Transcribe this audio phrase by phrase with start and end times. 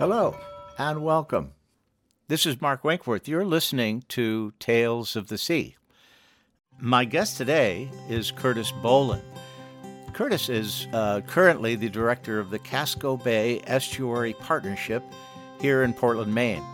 [0.00, 0.34] Hello
[0.78, 1.52] and welcome.
[2.26, 3.28] This is Mark Winkworth.
[3.28, 5.76] You're listening to Tales of the Sea.
[6.78, 9.20] My guest today is Curtis Bohlen.
[10.14, 15.02] Curtis is uh, currently the director of the Casco Bay Estuary Partnership
[15.60, 16.64] here in Portland, Maine.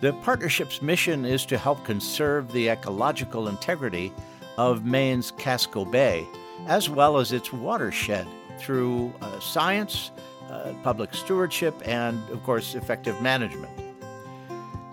[0.00, 4.12] The partnership's mission is to help conserve the ecological integrity
[4.56, 6.26] of Maine's Casco Bay,
[6.66, 8.26] as well as its watershed,
[8.58, 10.10] through uh, science,
[10.50, 13.72] uh, public stewardship, and, of course, effective management.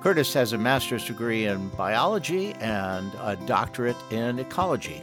[0.01, 5.01] Curtis has a master's degree in biology and a doctorate in ecology.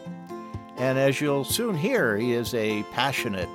[0.76, 3.48] And as you'll soon hear, he is a passionate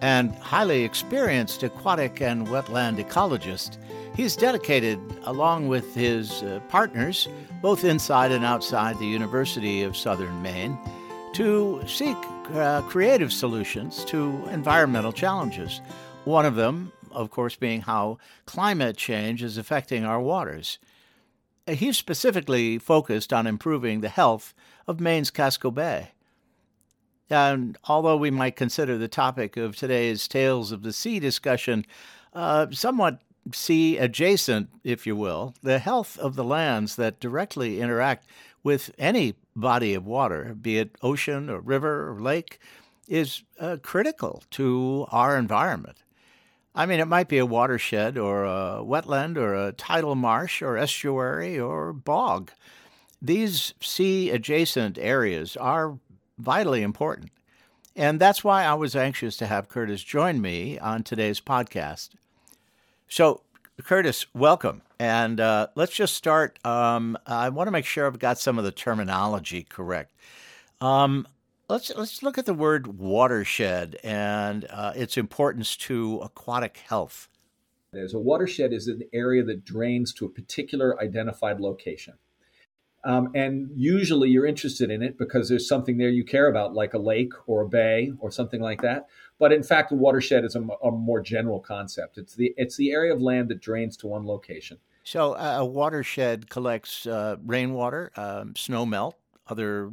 [0.00, 3.78] and highly experienced aquatic and wetland ecologist.
[4.14, 7.26] He's dedicated, along with his uh, partners,
[7.60, 10.78] both inside and outside the University of Southern Maine,
[11.32, 12.16] to seek
[12.52, 15.80] uh, creative solutions to environmental challenges
[16.24, 20.78] one of them, of course, being how climate change is affecting our waters.
[21.66, 24.54] He's specifically focused on improving the health
[24.86, 26.10] of Maine's Casco Bay.
[27.30, 31.86] And although we might consider the topic of today's Tales of the Sea discussion
[32.34, 33.20] uh, somewhat
[33.52, 38.26] sea adjacent, if you will, the health of the lands that directly interact
[38.62, 42.58] with any body of water, be it ocean or river or lake,
[43.06, 46.03] is uh, critical to our environment.
[46.74, 50.76] I mean, it might be a watershed or a wetland or a tidal marsh or
[50.76, 52.50] estuary or bog.
[53.22, 55.98] These sea adjacent areas are
[56.38, 57.30] vitally important.
[57.96, 62.10] And that's why I was anxious to have Curtis join me on today's podcast.
[63.08, 63.42] So,
[63.84, 64.82] Curtis, welcome.
[64.98, 66.58] And uh, let's just start.
[66.64, 70.12] Um, I want to make sure I've got some of the terminology correct.
[70.80, 71.28] Um,
[71.68, 77.28] Let's let's look at the word watershed and uh, its importance to aquatic health.
[77.92, 82.14] There's a watershed is an area that drains to a particular identified location.
[83.04, 86.94] Um, and usually you're interested in it because there's something there you care about, like
[86.94, 89.06] a lake or a bay or something like that.
[89.38, 92.18] But in fact, a watershed is a, a more general concept.
[92.18, 94.78] It's the it's the area of land that drains to one location.
[95.02, 99.92] So uh, a watershed collects uh, rainwater, um, snow melt, other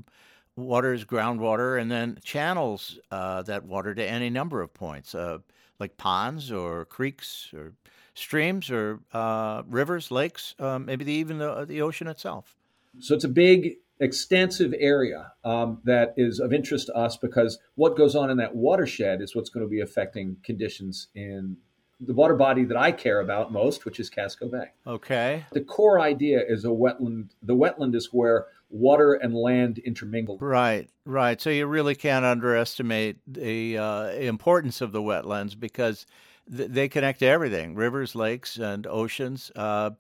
[0.56, 5.40] waters groundwater and then channels uh, that water to any number of points, uh,
[5.80, 7.74] like ponds or creeks or
[8.14, 12.56] streams or uh, rivers, lakes, um, maybe the, even the, the ocean itself.
[13.00, 17.96] So it's a big, extensive area um, that is of interest to us because what
[17.96, 21.58] goes on in that watershed is what's going to be affecting conditions in
[22.02, 24.72] the water body that I care about most, which is Casco Bay.
[24.88, 25.46] Okay.
[25.52, 27.30] The core idea is a wetland.
[27.44, 30.42] The wetland is where water and land intermingled.
[30.42, 31.40] Right, right.
[31.40, 36.06] So you really can't underestimate the uh, importance of the wetlands because
[36.56, 39.52] th- they connect to everything rivers, lakes, and oceans.
[39.56, 39.92] Uh,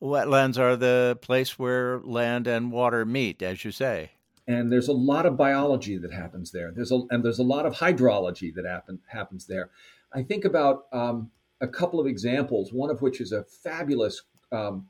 [0.00, 4.10] wetlands are the place where land and water meet, as you say.
[4.46, 6.72] And there's a lot of biology that happens there.
[6.74, 9.70] There's a, and there's a lot of hydrology that happen, happens there.
[10.12, 14.86] I think about um, a couple of examples, one of which is a fabulous um,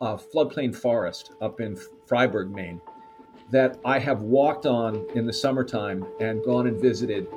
[0.00, 2.80] uh, floodplain forest up in Fryeburg, Maine,
[3.50, 7.28] that I have walked on in the summertime and gone and visited.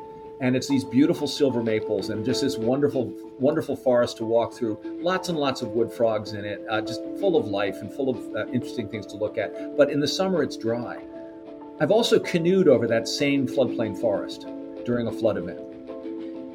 [0.41, 4.79] And it's these beautiful silver maples and just this wonderful, wonderful forest to walk through.
[5.01, 8.09] Lots and lots of wood frogs in it, uh, just full of life and full
[8.09, 9.75] of uh, interesting things to look at.
[9.75, 11.03] But in the summer, it's dry.
[11.81, 14.47] I've also canoed over that same floodplain forest
[14.85, 15.68] during a flood event.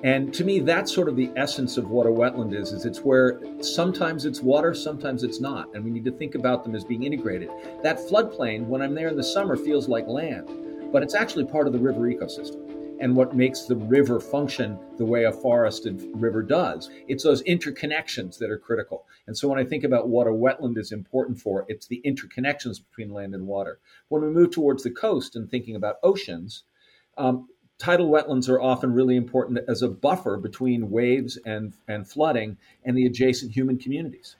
[0.04, 3.00] And to me, that's sort of the essence of what a wetland is, is it's
[3.00, 5.75] where sometimes it's water, sometimes it's not.
[5.75, 7.48] And we need to think about them as being integrated.
[7.82, 11.66] That floodplain, when I'm there in the summer, feels like land, but it's actually part
[11.66, 12.70] of the river ecosystem
[13.00, 16.91] and what makes the river function the way a forested river does.
[17.09, 19.06] It's those interconnections that are critical.
[19.26, 22.78] And so when I think about what a wetland is important for, it's the interconnections
[22.86, 23.78] between land and water.
[24.09, 26.65] When we move towards the coast and thinking about oceans,
[27.16, 27.48] um,
[27.78, 32.97] tidal wetlands are often really important as a buffer between waves and, and flooding and
[32.97, 34.36] the adjacent human communities.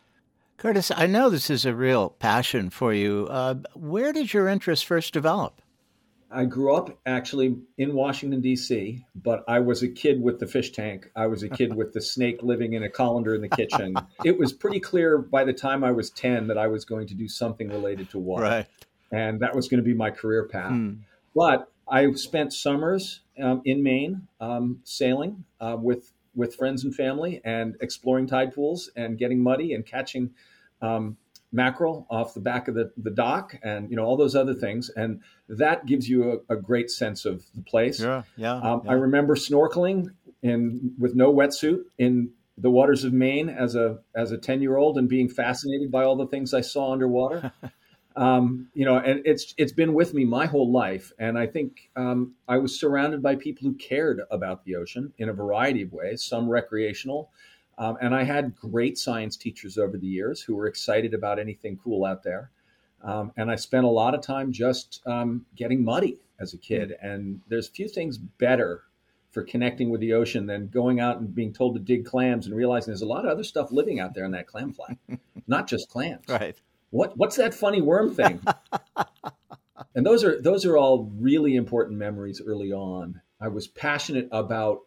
[0.57, 3.27] Curtis, I know this is a real passion for you.
[3.29, 5.61] Uh, where did your interest first develop?
[6.31, 10.73] I grew up actually in Washington, D.C., but I was a kid with the fish
[10.73, 11.11] tank.
[11.15, 13.95] I was a kid with the snake living in a colander in the kitchen.
[14.25, 17.15] it was pretty clear by the time I was 10 that I was going to
[17.15, 18.43] do something related to water.
[18.43, 18.67] Right.
[19.13, 20.71] And that was going to be my career path.
[20.71, 20.95] Hmm.
[21.37, 27.41] But I spent summers um, in Maine um, sailing uh, with with friends and family
[27.45, 30.31] and exploring tide pools and getting muddy and catching
[30.83, 31.17] um,
[31.53, 34.91] mackerel off the back of the, the dock and you know all those other things.
[34.91, 38.01] And that gives you a, a great sense of the place.
[38.01, 40.09] Yeah yeah, um, yeah, i remember snorkeling
[40.43, 44.77] in with no wetsuit in the waters of Maine as a as a ten year
[44.77, 47.53] old and being fascinated by all the things I saw underwater.
[48.17, 51.13] um, you know, and it's it's been with me my whole life.
[51.19, 55.29] And I think um, I was surrounded by people who cared about the ocean in
[55.29, 57.31] a variety of ways, some recreational.
[57.77, 61.79] Um, and I had great science teachers over the years who were excited about anything
[61.83, 62.51] cool out there.
[63.03, 66.95] Um, and I spent a lot of time just um, getting muddy as a kid.
[67.03, 68.85] And there's few things better
[69.33, 72.55] for connecting with the ocean than going out and being told to dig clams and
[72.55, 74.97] realizing there's a lot of other stuff living out there in that clam flat,
[75.49, 76.25] not just clams.
[76.29, 76.61] Right.
[76.95, 78.41] What what's that funny worm thing?
[79.97, 83.21] and those are those are all really important memories early on.
[83.41, 84.83] I was passionate about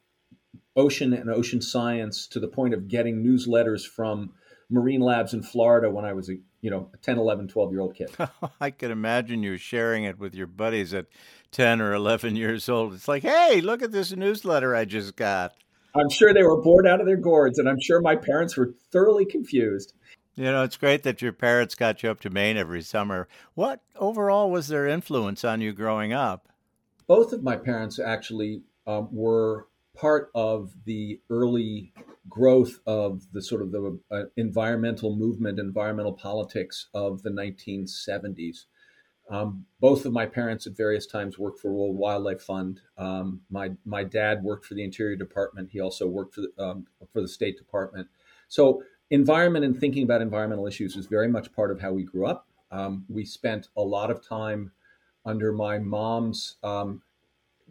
[0.77, 4.31] ocean and ocean science to the point of getting newsletters from
[4.69, 7.81] marine labs in Florida when I was a you know a 10 11 12 year
[7.81, 8.09] old kid
[8.61, 11.05] i can imagine you sharing it with your buddies at
[11.51, 15.53] 10 or 11 years old it's like hey look at this newsletter i just got
[15.95, 18.73] i'm sure they were bored out of their gourds and i'm sure my parents were
[18.91, 19.93] thoroughly confused
[20.37, 23.81] you know it's great that your parents got you up to maine every summer what
[23.95, 26.47] overall was their influence on you growing up
[27.07, 29.67] both of my parents actually um, were
[29.97, 31.91] part of the early
[32.29, 38.65] growth of the sort of the uh, environmental movement, environmental politics of the 1970s.
[39.29, 42.79] Um, both of my parents at various times worked for World Wildlife Fund.
[42.97, 45.69] Um, my my dad worked for the Interior Department.
[45.71, 48.07] He also worked for the, um, for the State Department.
[48.47, 52.25] So environment and thinking about environmental issues is very much part of how we grew
[52.25, 52.47] up.
[52.71, 54.71] Um, we spent a lot of time
[55.25, 57.01] under my mom's um,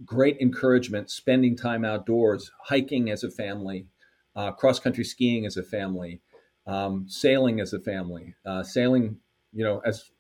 [0.05, 3.87] great encouragement, spending time outdoors, hiking as a family,
[4.35, 6.21] uh, cross country skiing as a family,
[6.67, 9.19] um, sailing as a family, uh, sailing,
[9.53, 10.11] you know, as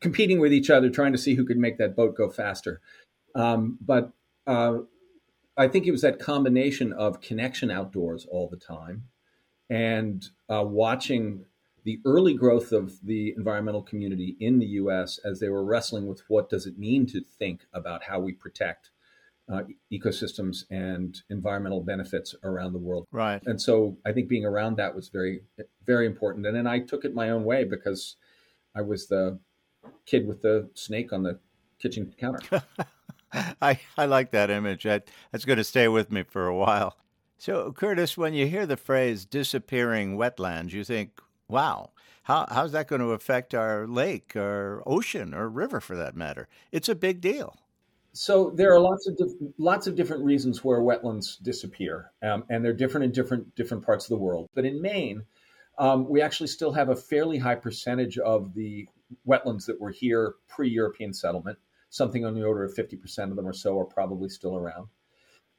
[0.00, 2.80] competing with each other, trying to see who could make that boat go faster.
[3.34, 4.12] Um, but
[4.46, 4.78] uh,
[5.56, 9.04] I think it was that combination of connection outdoors all the time
[9.70, 11.44] and uh, watching
[11.84, 15.18] the early growth of the environmental community in the U.S.
[15.24, 18.90] as they were wrestling with what does it mean to think about how we protect
[19.52, 19.62] uh,
[19.92, 23.06] ecosystems and environmental benefits around the world.
[23.12, 23.42] Right.
[23.44, 25.42] And so I think being around that was very,
[25.84, 26.46] very important.
[26.46, 28.16] And then I took it my own way because
[28.74, 29.38] I was the
[30.06, 31.38] kid with the snake on the
[31.78, 32.62] kitchen counter.
[33.60, 34.84] I, I like that image.
[34.84, 36.96] That, that's going to stay with me for a while.
[37.44, 41.90] So, Curtis, when you hear the phrase disappearing wetlands, you think, wow,
[42.22, 46.48] how, how's that going to affect our lake or ocean or river for that matter?
[46.72, 47.54] It's a big deal.
[48.14, 49.20] So there are lots of
[49.58, 54.06] lots of different reasons where wetlands disappear, um, and they're different in different different parts
[54.06, 54.48] of the world.
[54.54, 55.24] But in Maine,
[55.78, 58.88] um, we actually still have a fairly high percentage of the
[59.28, 61.58] wetlands that were here pre-European settlement.
[61.90, 64.88] Something on the order of fifty percent of them or so are probably still around.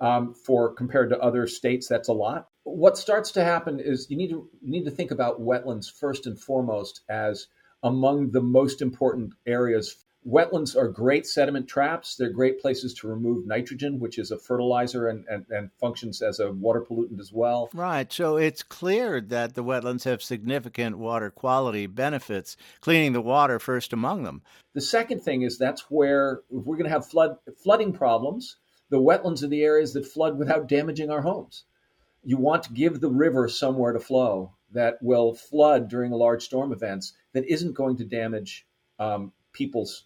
[0.02, 2.50] Um, for compared to other states, that's a lot.
[2.64, 6.28] What starts to happen is you need to you need to think about wetlands first
[6.28, 7.48] and foremost as
[7.82, 12.16] among the most important areas Wetlands are great sediment traps.
[12.16, 16.40] They're great places to remove nitrogen, which is a fertilizer and, and, and, functions as
[16.40, 17.70] a water pollutant as well.
[17.74, 18.12] Right.
[18.12, 23.94] So it's clear that the wetlands have significant water quality benefits, cleaning the water first
[23.94, 24.42] among them.
[24.74, 28.58] The second thing is that's where, if we're going to have flood flooding problems,
[28.90, 31.66] the wetlands are the areas that flood without damaging our homes.
[32.24, 36.72] You want to give the river somewhere to flow that will flood during large storm
[36.72, 38.66] events that isn't going to damage
[39.00, 40.06] um, people's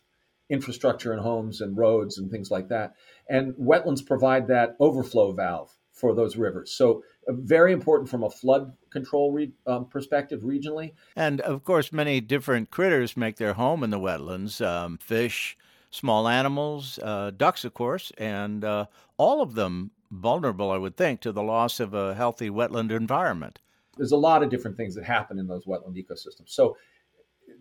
[0.49, 2.93] infrastructure and homes and roads and things like that.
[3.29, 6.71] And wetlands provide that overflow valve for those rivers.
[6.71, 10.93] So, uh, very important from a flood control re- um, perspective regionally.
[11.15, 15.57] And of course, many different critters make their home in the wetlands um, fish,
[15.91, 18.85] small animals, uh, ducks, of course, and uh,
[19.17, 23.59] all of them vulnerable, I would think, to the loss of a healthy wetland environment.
[23.97, 26.49] There's a lot of different things that happen in those wetland ecosystems.
[26.49, 26.77] So,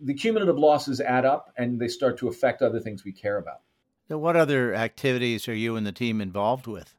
[0.01, 3.61] the cumulative losses add up and they start to affect other things we care about.
[4.07, 6.95] So what other activities are you and the team involved with?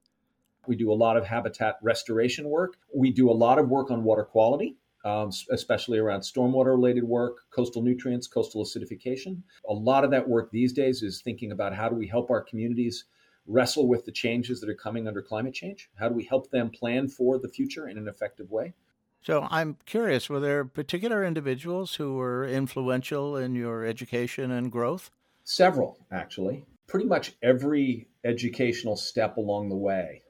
[0.67, 2.77] We do a lot of habitat restoration work.
[2.95, 7.39] We do a lot of work on water quality, um, especially around stormwater related work,
[7.51, 9.43] coastal nutrients, coastal acidification.
[9.69, 12.43] A lot of that work these days is thinking about how do we help our
[12.43, 13.05] communities
[13.47, 15.91] wrestle with the changes that are coming under climate change?
[15.95, 18.75] How do we help them plan for the future in an effective way?
[19.23, 25.11] So I'm curious, were there particular individuals who were influential in your education and growth?
[25.45, 26.65] Several, actually.
[26.87, 30.23] Pretty much every educational step along the way.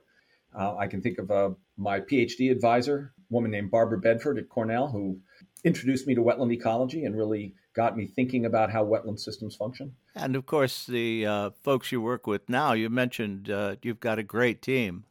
[0.59, 4.89] Uh, I can think of uh, my PhD advisor, woman named Barbara Bedford at Cornell,
[4.89, 5.19] who
[5.65, 9.95] introduced me to wetland ecology and really got me thinking about how wetland systems function.
[10.15, 14.19] And of course, the uh, folks you work with now, you mentioned uh, you've got
[14.19, 15.05] a great team.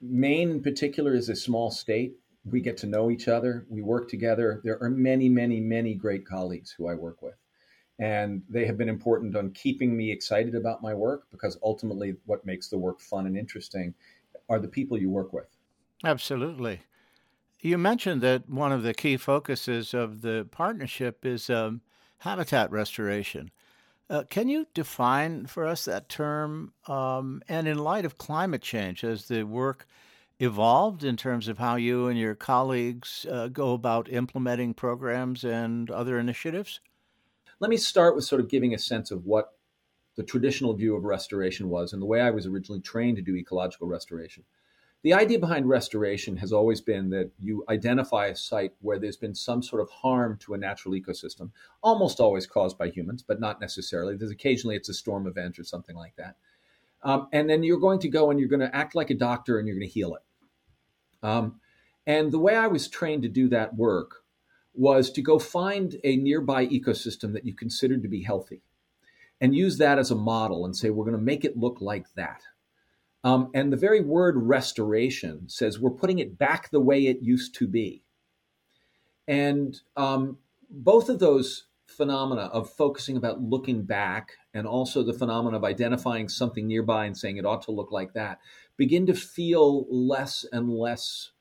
[0.00, 3.66] Maine, in particular, is a small state we get to know each other.
[3.68, 4.60] We work together.
[4.64, 7.34] There are many, many, many great colleagues who I work with.
[7.98, 12.46] And they have been important on keeping me excited about my work because ultimately, what
[12.46, 13.94] makes the work fun and interesting
[14.48, 15.48] are the people you work with.
[16.02, 16.80] Absolutely.
[17.62, 21.82] You mentioned that one of the key focuses of the partnership is um,
[22.18, 23.50] habitat restoration.
[24.08, 26.72] Uh, can you define for us that term?
[26.86, 29.86] Um, and in light of climate change, has the work
[30.38, 35.90] evolved in terms of how you and your colleagues uh, go about implementing programs and
[35.90, 36.80] other initiatives?
[37.60, 39.52] Let me start with sort of giving a sense of what
[40.16, 43.36] the traditional view of restoration was and the way I was originally trained to do
[43.36, 44.44] ecological restoration.
[45.02, 49.34] The idea behind restoration has always been that you identify a site where there's been
[49.34, 51.50] some sort of harm to a natural ecosystem,
[51.82, 54.14] almost always caused by humans, but not necessarily.
[54.16, 56.36] There's occasionally it's a storm event or something like that.
[57.02, 59.58] Um, and then you're going to go and you're going to act like a doctor
[59.58, 61.26] and you're going to heal it.
[61.26, 61.60] Um,
[62.06, 64.16] and the way I was trained to do that work
[64.74, 68.62] was to go find a nearby ecosystem that you considered to be healthy
[69.40, 72.06] and use that as a model and say, we're going to make it look like
[72.16, 72.42] that.
[73.22, 77.54] Um, and the very word restoration says we're putting it back the way it used
[77.56, 78.02] to be.
[79.28, 80.38] And um,
[80.70, 86.28] both of those phenomena of focusing about looking back and also the phenomena of identifying
[86.28, 88.38] something nearby and saying it ought to look like that
[88.76, 91.32] begin to feel less and less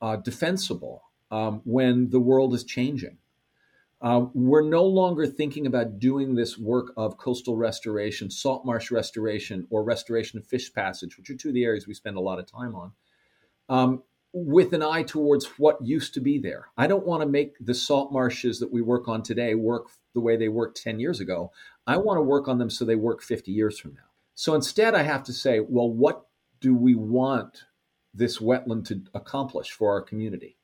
[0.00, 3.18] uh, defensible um, when the world is changing.
[4.04, 9.66] Uh, we're no longer thinking about doing this work of coastal restoration, salt marsh restoration,
[9.70, 12.38] or restoration of fish passage, which are two of the areas we spend a lot
[12.38, 12.92] of time on,
[13.70, 14.02] um,
[14.34, 16.66] with an eye towards what used to be there.
[16.76, 20.20] I don't want to make the salt marshes that we work on today work the
[20.20, 21.50] way they worked 10 years ago.
[21.86, 24.10] I want to work on them so they work 50 years from now.
[24.34, 26.26] So instead, I have to say, well, what
[26.60, 27.64] do we want
[28.12, 30.58] this wetland to accomplish for our community?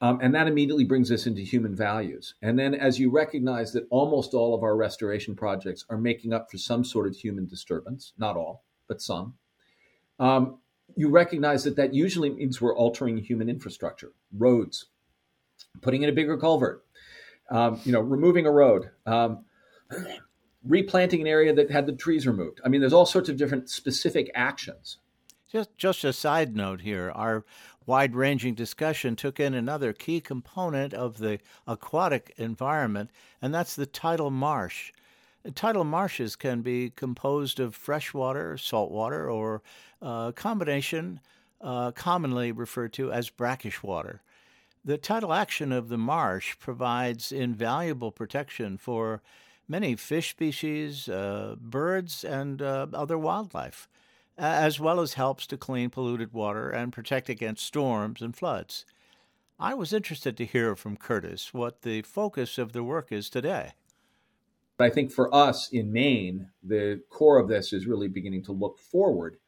[0.00, 2.34] Um, and that immediately brings us into human values.
[2.42, 6.50] And then, as you recognize that almost all of our restoration projects are making up
[6.50, 9.34] for some sort of human disturbance, not all, but some,
[10.18, 10.58] um,
[10.96, 14.86] you recognize that that usually means we're altering human infrastructure, roads,
[15.80, 16.84] putting in a bigger culvert,
[17.50, 19.44] um, you know, removing a road, um,
[20.64, 22.60] replanting an area that had the trees removed.
[22.64, 24.98] I mean, there's all sorts of different specific actions.
[25.50, 27.12] Just, just a side note here.
[27.14, 27.44] Our
[27.86, 31.38] wide ranging discussion took in another key component of the
[31.68, 33.10] aquatic environment,
[33.40, 34.92] and that's the tidal marsh.
[35.54, 39.62] Tidal marshes can be composed of freshwater, saltwater, or
[40.02, 41.20] a combination
[41.60, 44.22] uh, commonly referred to as brackish water.
[44.84, 49.22] The tidal action of the marsh provides invaluable protection for
[49.68, 53.88] many fish species, uh, birds, and uh, other wildlife
[54.38, 58.84] as well as helps to clean polluted water and protect against storms and floods.
[59.58, 63.72] I was interested to hear from Curtis what the focus of the work is today.
[64.78, 68.78] I think for us in Maine, the core of this is really beginning to look
[68.78, 69.38] forward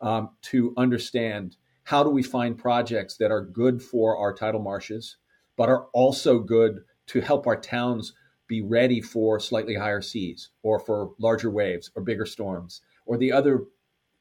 [0.00, 5.16] um, to understand how do we find projects that are good for our tidal marshes,
[5.56, 8.12] but are also good to help our towns
[8.46, 13.32] be ready for slightly higher seas or for larger waves or bigger storms or the
[13.32, 13.64] other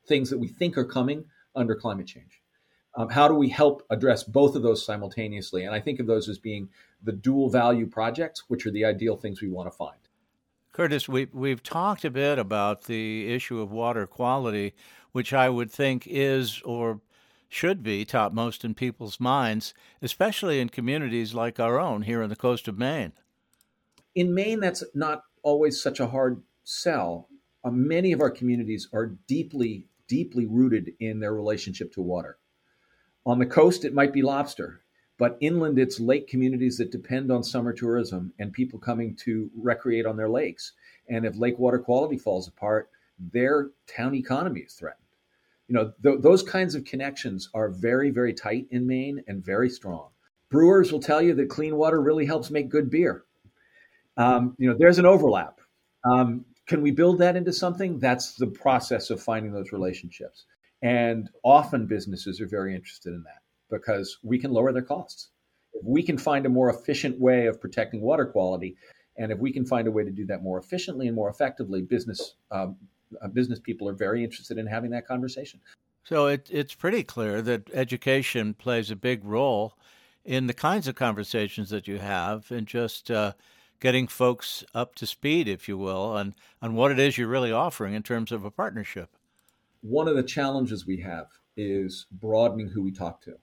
[0.08, 2.42] things that we think are coming under climate change.
[2.98, 5.66] Um, how do we help address both of those simultaneously?
[5.66, 6.70] And I think of those as being
[7.04, 10.00] the dual value projects, which are the ideal things we want to find.
[10.72, 14.74] Curtis, we, we've talked a bit about the issue of water quality,
[15.12, 17.02] which I would think is or
[17.48, 22.36] should be topmost in people's minds, especially in communities like our own here on the
[22.36, 23.14] coast of Maine.
[24.14, 27.30] In Maine, that's not always such a hard sell.
[27.64, 32.38] Uh, many of our communities are deeply deeply rooted in their relationship to water.
[33.26, 34.82] On the coast, it might be lobster,
[35.18, 40.06] but inland, it's lake communities that depend on summer tourism and people coming to recreate
[40.06, 40.74] on their lakes.
[41.08, 45.02] And if lake water quality falls apart, their town economy is threatened.
[45.68, 49.70] You know, th- those kinds of connections are very, very tight in Maine and very
[49.70, 50.10] strong.
[50.50, 53.24] Brewers will tell you that clean water really helps make good beer.
[54.18, 55.60] Um, you know, there's an overlap.
[56.04, 58.00] Um, can we build that into something?
[58.00, 60.46] That's the process of finding those relationships.
[60.82, 65.30] And often businesses are very interested in that because we can lower their costs.
[65.74, 68.76] If we can find a more efficient way of protecting water quality,
[69.18, 71.82] and if we can find a way to do that more efficiently and more effectively,
[71.82, 72.78] business um,
[73.22, 75.60] uh, business people are very interested in having that conversation.
[76.04, 79.78] So it, it's pretty clear that education plays a big role
[80.24, 83.34] in the kinds of conversations that you have, and just uh,
[83.80, 87.52] getting folks up to speed, if you will, on, on what it is you're really
[87.52, 89.10] offering in terms of a partnership?
[89.82, 91.28] One of the challenges we have
[91.58, 93.36] is broadening who we talk to.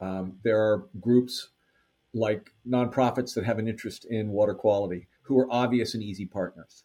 [0.00, 1.50] Um, there are groups
[2.12, 6.84] like nonprofits that have an interest in water quality who are obvious and easy partners.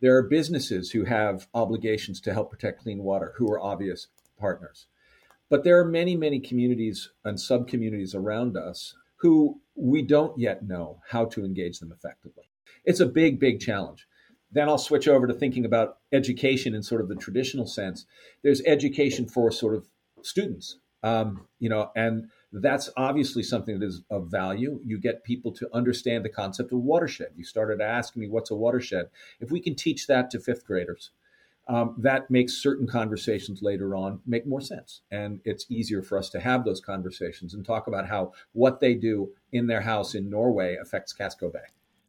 [0.00, 4.86] There are businesses who have obligations to help protect clean water who are obvious partners.
[5.48, 8.94] But there are many, many communities and sub communities around us
[9.26, 12.44] who we don't yet know how to engage them effectively.
[12.84, 14.06] It's a big, big challenge.
[14.52, 18.06] Then I'll switch over to thinking about education in sort of the traditional sense.
[18.44, 19.88] There's education for sort of
[20.22, 24.78] students, um, you know, and that's obviously something that is of value.
[24.84, 27.32] You get people to understand the concept of watershed.
[27.34, 29.10] You started asking me, what's a watershed?
[29.40, 31.10] If we can teach that to fifth graders,
[31.68, 35.02] um, that makes certain conversations later on make more sense.
[35.10, 38.94] And it's easier for us to have those conversations and talk about how what they
[38.94, 41.60] do in their house in Norway affects Casco Bay.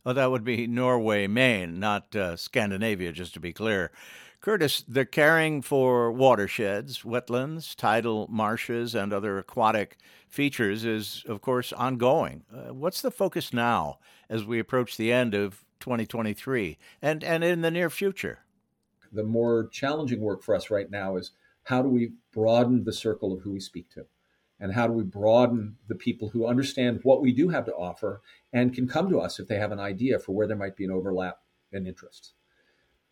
[0.03, 3.91] Well, that would be Norway, Maine, not uh, Scandinavia, just to be clear.
[4.39, 9.97] Curtis, the caring for watersheds, wetlands, tidal marshes, and other aquatic
[10.29, 12.43] features is, of course, ongoing.
[12.53, 13.97] Uh, what's the focus now
[14.29, 18.39] as we approach the end of 2023 and, and in the near future?
[19.17, 21.31] The more challenging work for us right now is
[21.63, 24.05] how do we broaden the circle of who we speak to?
[24.59, 28.21] and how do we broaden the people who understand what we do have to offer
[28.53, 30.83] and can come to us if they have an idea for where there might be
[30.83, 31.39] an overlap
[31.71, 32.33] in interests.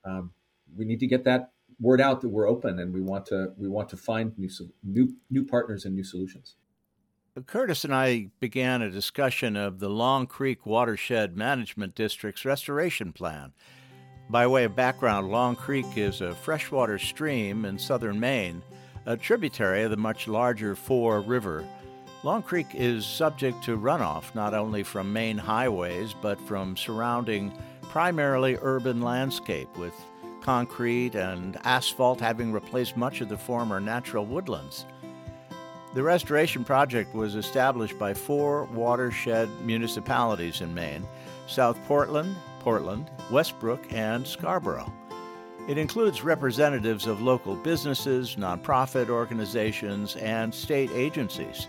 [0.04, 0.32] Um,
[0.76, 3.68] we need to get that word out that we're open and we want to we
[3.68, 4.50] want to find new
[4.84, 6.56] new new partners and new solutions.
[7.46, 13.52] Curtis and I began a discussion of the Long Creek Watershed Management District's restoration plan.
[14.30, 18.64] By way of background, Long Creek is a freshwater stream in southern Maine
[19.06, 21.64] a tributary of the much larger Fore River.
[22.24, 28.58] Long Creek is subject to runoff not only from main highways but from surrounding primarily
[28.62, 29.94] urban landscape with
[30.42, 34.88] concrete and asphalt having replaced much of the former natural woodlands.
[35.94, 41.08] The restoration project was established by four watershed municipalities in Maine
[41.48, 44.92] South Portland, Portland, Westbrook, and Scarborough.
[45.68, 51.68] It includes representatives of local businesses, nonprofit organizations, and state agencies.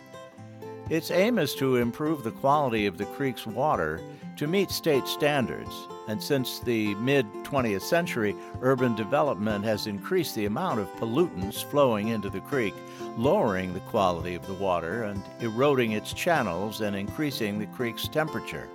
[0.88, 4.00] Its aim is to improve the quality of the creek's water
[4.36, 5.70] to meet state standards,
[6.08, 12.08] and since the mid 20th century, urban development has increased the amount of pollutants flowing
[12.08, 12.74] into the creek,
[13.18, 18.66] lowering the quality of the water and eroding its channels and increasing the creek's temperature.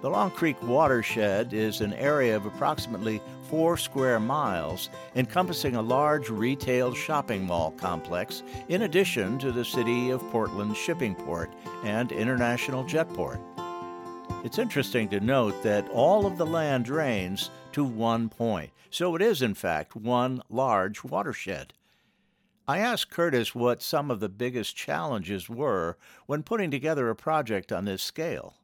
[0.00, 6.30] The Long Creek watershed is an area of approximately four square miles, encompassing a large
[6.30, 11.52] retail shopping mall complex, in addition to the city of Portland's shipping port
[11.84, 13.40] and international jetport.
[14.42, 19.20] It's interesting to note that all of the land drains to one point, so it
[19.20, 21.74] is, in fact, one large watershed.
[22.66, 27.70] I asked Curtis what some of the biggest challenges were when putting together a project
[27.70, 28.54] on this scale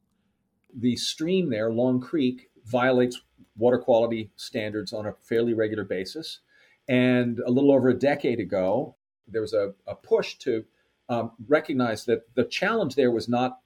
[0.79, 3.21] the stream there, Long Creek, violates
[3.57, 6.41] water quality standards on a fairly regular basis.
[6.89, 10.65] And a little over a decade ago, there was a, a push to
[11.09, 13.61] um, recognize that the challenge there was not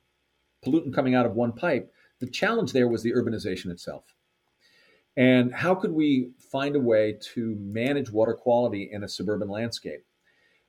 [0.64, 1.92] pollutant coming out of one pipe.
[2.20, 4.05] The challenge there was the urbanization itself.
[5.16, 10.05] And how could we find a way to manage water quality in a suburban landscape?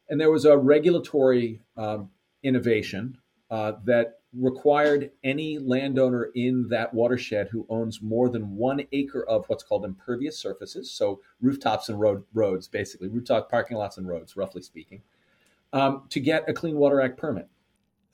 [0.10, 2.10] And there was a regulatory um,
[2.44, 3.18] innovation
[3.52, 9.46] uh, that required any landowner in that watershed who owns more than one acre of
[9.48, 14.38] what's called impervious surfaces, so rooftops and road, roads, basically, rooftop parking lots and roads,
[14.38, 15.02] roughly speaking,
[15.74, 17.50] um, to get a Clean Water Act permit.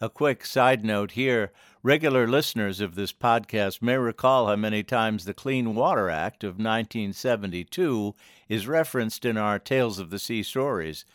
[0.01, 1.51] A quick side note here
[1.83, 6.55] regular listeners of this podcast may recall how many times the Clean Water Act of
[6.55, 8.13] 1972
[8.49, 11.05] is referenced in our Tales of the Sea stories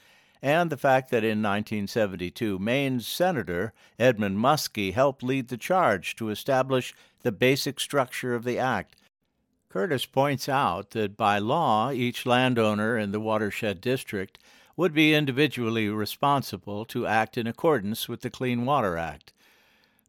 [0.42, 6.30] and the fact that in 1972, Maine's Senator Edmund Muskie helped lead the charge to
[6.30, 8.96] establish the basic structure of the Act.
[9.68, 14.38] Curtis points out that by law, each landowner in the watershed district
[14.76, 19.32] would be individually responsible to act in accordance with the Clean Water Act.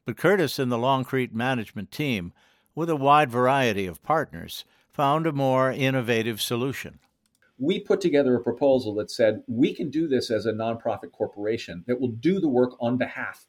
[0.04, 2.34] But Curtis and the Long Creek management team,
[2.74, 7.00] with a wide variety of partners, found a more innovative solution
[7.58, 11.84] we put together a proposal that said we can do this as a nonprofit corporation
[11.88, 13.48] that will do the work on behalf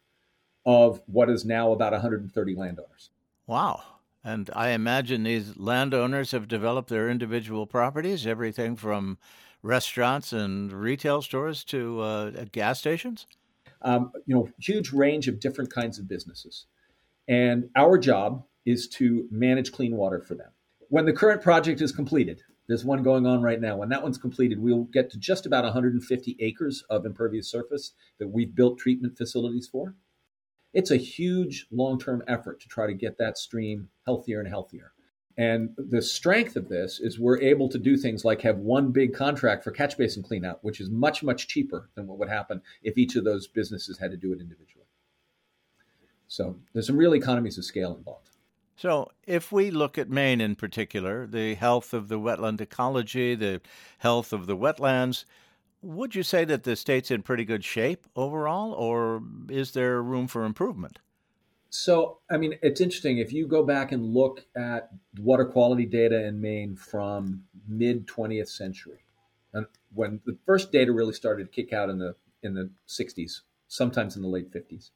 [0.66, 3.10] of what is now about 130 landowners.
[3.46, 3.82] Wow.
[4.22, 9.18] And I imagine these landowners have developed their individual properties, everything from
[9.64, 13.26] restaurants and retail stores to uh, gas stations?
[13.82, 16.66] Um, you know, huge range of different kinds of businesses.
[17.28, 20.50] And our job is to manage clean water for them.
[20.88, 23.76] When the current project is completed, There's one going on right now.
[23.76, 28.28] When that one's completed, we'll get to just about 150 acres of impervious surface that
[28.28, 29.94] we've built treatment facilities for.
[30.72, 34.92] It's a huge long term effort to try to get that stream healthier and healthier.
[35.36, 39.14] And the strength of this is we're able to do things like have one big
[39.14, 42.96] contract for catch basin cleanout, which is much, much cheaper than what would happen if
[42.96, 44.86] each of those businesses had to do it individually.
[46.28, 48.30] So there's some real economies of scale involved.
[48.76, 53.60] So, if we look at Maine in particular, the health of the wetland ecology, the
[53.98, 55.24] health of the wetlands,
[55.80, 60.26] would you say that the state's in pretty good shape overall, or is there room
[60.26, 60.98] for improvement?
[61.70, 63.18] So, I mean, it's interesting.
[63.18, 68.48] If you go back and look at water quality data in Maine from mid 20th
[68.48, 69.04] century,
[69.52, 73.40] and when the first data really started to kick out in the in the 60s,
[73.68, 74.90] sometimes in the late 50s,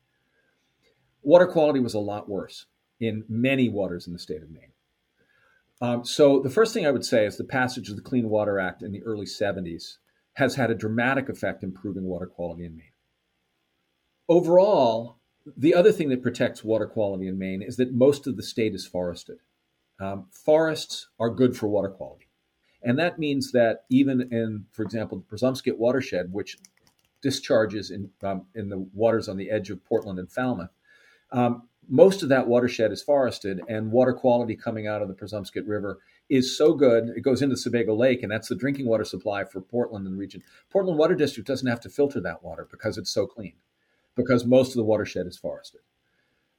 [1.23, 2.67] water quality was a lot worse
[3.01, 4.73] in many waters in the state of Maine.
[5.81, 8.59] Um, so, the first thing I would say is the passage of the Clean Water
[8.59, 9.99] Act in the early 70s
[10.35, 12.93] has had a dramatic effect improving water quality in Maine.
[14.29, 15.19] Overall,
[15.57, 18.75] the other thing that protects water quality in Maine is that most of the state
[18.75, 19.39] is forested.
[20.01, 22.29] Um, forests are good for water quality.
[22.83, 26.59] And that means that even in, for example, the Presumpscot watershed, which
[27.23, 30.71] discharges in, um, in the waters on the edge of Portland and Falmouth,
[31.33, 35.67] um, most of that watershed is forested, and water quality coming out of the Presumpscot
[35.67, 35.99] River
[36.29, 37.09] is so good.
[37.17, 40.21] It goes into Sebago Lake, and that's the drinking water supply for Portland and the
[40.21, 40.43] region.
[40.71, 43.55] Portland Water District doesn't have to filter that water because it's so clean
[44.15, 45.81] because most of the watershed is forested.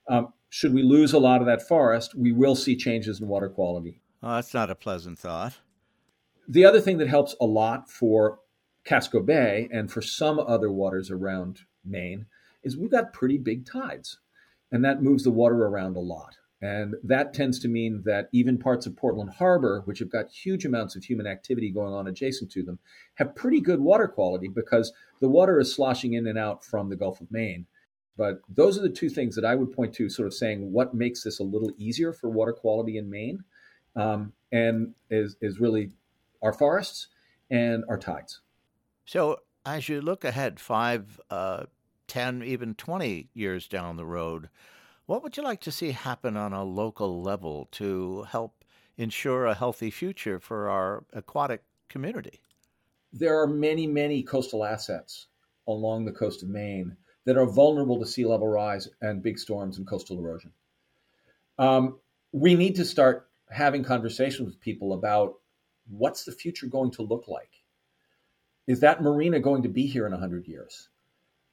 [0.07, 3.49] Um, should we lose a lot of that forest, we will see changes in water
[3.49, 4.01] quality.
[4.21, 5.59] Well, that's not a pleasant thought.
[6.47, 8.39] The other thing that helps a lot for
[8.83, 12.25] Casco Bay and for some other waters around Maine
[12.63, 14.17] is we've got pretty big tides,
[14.71, 16.37] and that moves the water around a lot.
[16.61, 20.65] And that tends to mean that even parts of Portland Harbor, which have got huge
[20.65, 22.79] amounts of human activity going on adjacent to them,
[23.15, 26.97] have pretty good water quality because the water is sloshing in and out from the
[26.97, 27.65] Gulf of Maine.
[28.17, 30.93] But those are the two things that I would point to, sort of saying what
[30.93, 33.45] makes this a little easier for water quality in Maine,
[33.95, 35.91] um, and is is really
[36.41, 37.07] our forests
[37.49, 38.41] and our tides.
[39.05, 41.65] So as you look ahead, five, uh,
[42.09, 44.49] 10, even twenty years down the road
[45.09, 48.63] what would you like to see happen on a local level to help
[48.95, 52.41] ensure a healthy future for our aquatic community?
[53.11, 55.25] There are many, many coastal assets
[55.67, 56.95] along the coast of Maine
[57.25, 60.51] that are vulnerable to sea level rise and big storms and coastal erosion.
[61.57, 61.97] Um,
[62.31, 65.39] we need to start having conversations with people about
[65.87, 67.63] what's the future going to look like?
[68.67, 70.89] Is that marina going to be here in 100 years?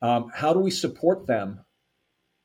[0.03, 1.65] Um, how do we support them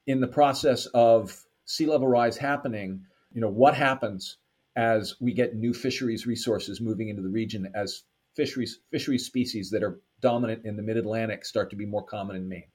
[0.08, 4.38] in the process of sea level rise happening, you know, what happens
[4.76, 8.04] as we get new fisheries resources moving into the region as
[8.36, 12.36] fisheries fisheries species that are dominant in the mid Atlantic start to be more common
[12.36, 12.70] in Maine.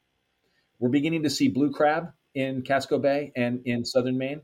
[0.78, 4.42] We're beginning to see blue crab in Casco Bay and in southern Maine.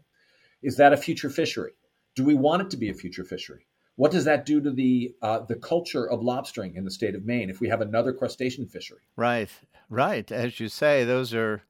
[0.62, 1.73] Is that a future fishery?
[2.14, 3.66] Do we want it to be a future fishery?
[3.96, 7.24] What does that do to the uh, the culture of lobstering in the state of
[7.24, 9.00] Maine if we have another crustacean fishery?
[9.16, 9.50] Right,
[9.90, 10.31] right.
[10.33, 11.62] As you say, those are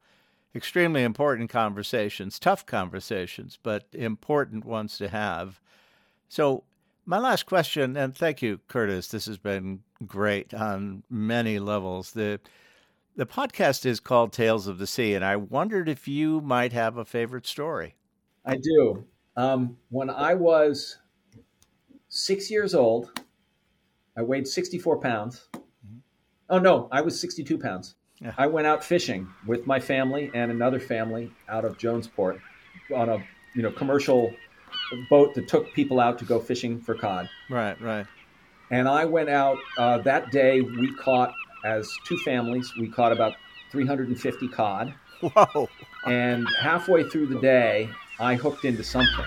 [0.55, 5.59] extremely important conversations, tough conversations, but important ones to have.
[6.29, 6.63] So,
[7.05, 9.09] my last question, and thank you, Curtis.
[9.09, 12.11] This has been great on many levels.
[12.11, 12.39] The
[13.15, 16.97] the podcast is called Tales of the Sea, and I wondered if you might have
[16.97, 17.95] a favorite story.
[18.45, 19.03] I do.
[19.35, 20.97] Um, when I was
[22.13, 23.19] six years old,
[24.15, 25.47] I weighed 64 pounds.
[26.49, 27.95] Oh, no, I was 62 pounds.
[28.21, 28.33] Yeah.
[28.37, 32.39] I went out fishing with my family and another family out of Jonesport
[32.95, 33.17] on a
[33.55, 34.31] you know commercial
[35.09, 37.27] boat that took people out to go fishing for cod.
[37.49, 38.05] Right, right.
[38.71, 40.61] And I went out uh, that day.
[40.61, 41.33] We caught
[41.65, 42.71] as two families.
[42.79, 43.33] We caught about
[43.71, 44.93] 350 cod.
[45.21, 45.67] Whoa!
[46.05, 49.25] And halfway through the day, I hooked into something.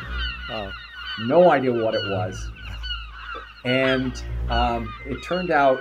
[0.48, 0.72] Oh.
[1.20, 2.50] No idea what it was.
[3.66, 5.80] And um, it turned out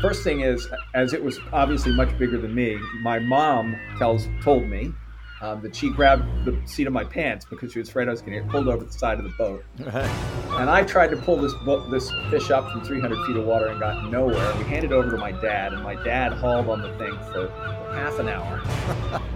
[0.00, 4.68] First thing is, as it was obviously much bigger than me, my mom tells told
[4.68, 4.92] me
[5.40, 8.20] um, that she grabbed the seat of my pants because she was afraid I was
[8.20, 9.64] going to get pulled over the side of the boat.
[9.78, 13.66] and I tried to pull this boat, this fish up from 300 feet of water
[13.66, 14.54] and got nowhere.
[14.56, 17.48] We handed it over to my dad, and my dad hauled on the thing for
[17.92, 18.60] half an hour.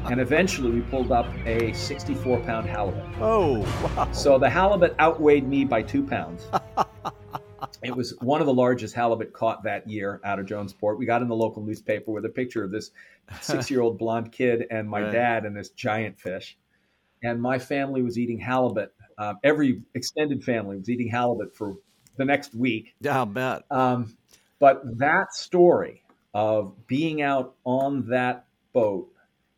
[0.11, 3.03] and eventually, we pulled up a 64 pound halibut.
[3.21, 3.59] Oh,
[3.97, 4.13] wow!
[4.13, 6.47] So the halibut outweighed me by two pounds.
[7.83, 10.99] It was one of the largest halibut caught that year out of Jonesport.
[10.99, 12.91] We got in the local newspaper with a picture of this
[13.41, 15.13] six year old blonde kid and my right.
[15.13, 16.57] dad and this giant fish.
[17.23, 18.93] And my family was eating halibut.
[19.17, 21.77] Um, every extended family was eating halibut for
[22.17, 22.95] the next week.
[23.09, 23.63] I'll bet.
[23.71, 24.17] Um,
[24.59, 26.03] but that story
[26.35, 29.09] of being out on that boat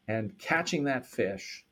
[0.09, 1.65] and catching that fish,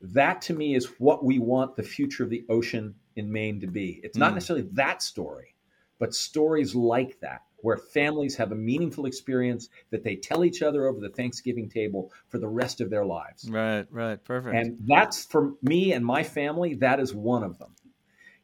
[0.00, 3.66] that to me is what we want the future of the ocean in Maine to
[3.66, 4.00] be.
[4.02, 4.34] It's not Mm.
[4.34, 5.54] necessarily that story,
[5.98, 10.86] but stories like that, where families have a meaningful experience that they tell each other
[10.86, 13.48] over the Thanksgiving table for the rest of their lives.
[13.48, 14.22] Right, right.
[14.22, 14.54] Perfect.
[14.54, 17.74] And that's for me and my family, that is one of them.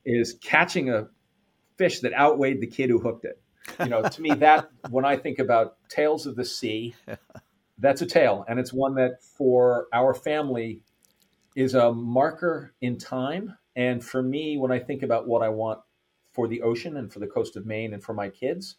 [0.05, 1.09] Is catching a
[1.79, 3.41] fish that outweighed the kid who hooked it.
[3.81, 6.95] You know, to me that when I think about tales of the sea,
[7.79, 10.81] that's a tale and it's one that for our family
[11.57, 15.81] is a marker in time and for me when I think about what I want
[16.35, 18.77] for the ocean and for the coast of Maine and for my kids,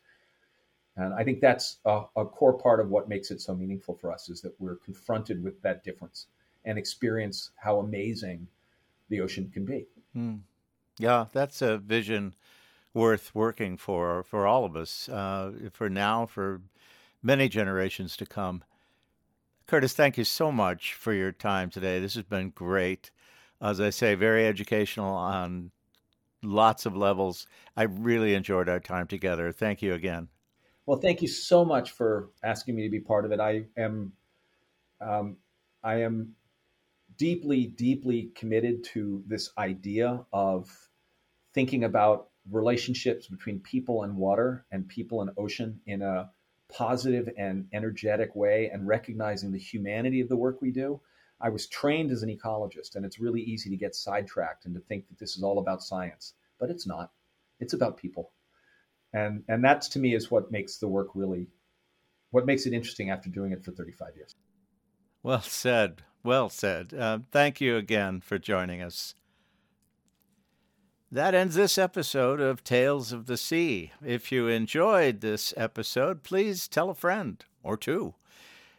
[0.98, 4.12] and I think that's a, a core part of what makes it so meaningful for
[4.12, 6.28] us is that we're confronted with that difference
[6.64, 8.48] and experience how amazing
[9.10, 9.86] the ocean can be.
[10.14, 10.36] Hmm.
[10.98, 12.36] Yeah, that's a vision
[12.94, 16.62] worth working for for all of us, uh, for now, for
[17.22, 18.64] many generations to come.
[19.68, 22.00] Curtis, thank you so much for your time today.
[22.00, 23.12] This has been great.
[23.62, 25.72] As I say, very educational on
[26.46, 27.48] lots of levels.
[27.76, 29.52] I really enjoyed our time together.
[29.52, 30.30] Thank you again.
[30.86, 33.40] Well, thank you so much for asking me to be part of it.
[33.40, 34.14] I am,
[35.02, 35.38] um,
[35.84, 36.36] I am
[37.18, 40.70] deeply, deeply committed to this idea of
[41.54, 46.30] thinking about relationships between people and water and people and ocean in a
[46.72, 51.00] positive and energetic way and recognizing the humanity of the work we do.
[51.42, 54.82] I was trained as an ecologist, and it's really easy to get sidetracked and to
[54.82, 57.12] think that this is all about science, but it's not.
[57.60, 58.32] It's about people.
[59.14, 61.48] And, and that's to me is what makes the work really,
[62.32, 64.36] what makes it interesting after doing it for 35 years.
[65.24, 66.04] Well said.
[66.24, 66.94] Well said.
[66.94, 69.16] Uh, thank you again for joining us.
[71.12, 73.92] That ends this episode of Tales of the Sea.
[74.04, 78.16] If you enjoyed this episode, please tell a friend or two.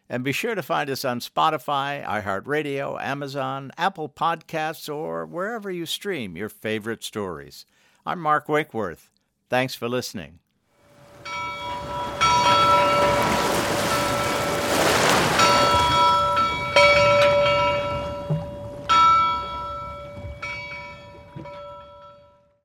[0.09, 5.85] And be sure to find us on Spotify, iHeartRadio, Amazon, Apple Podcasts, or wherever you
[5.85, 7.67] stream your favorite stories.
[8.05, 9.11] I'm Mark Wakeworth.
[9.49, 10.39] Thanks for listening.